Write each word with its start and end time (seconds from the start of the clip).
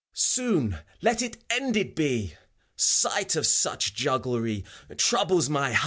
PAuar. 0.01 0.17
Soon 0.17 0.77
let 1.03 1.21
it 1.21 1.43
ended 1.51 1.93
be 1.93 2.33
I 2.33 2.37
Sight 2.75 3.35
of 3.35 3.45
such 3.45 3.93
jugglery 3.93 4.63
Troubles 4.97 5.47
my 5.47 5.73
heart. 5.73 5.79